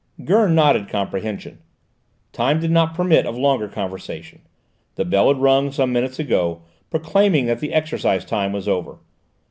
[0.25, 1.59] Gurn nodded comprehension.
[2.31, 4.41] Time did not permit of longer conversation.
[4.95, 8.97] The bell had rung some minutes ago, proclaiming that the exercise time was over.